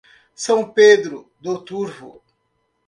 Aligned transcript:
São 0.33 0.67
Pedro 0.73 1.31
do 1.39 1.63
Turvo 1.63 2.23